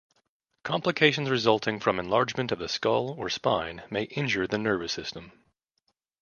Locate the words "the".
2.57-2.67, 4.47-4.57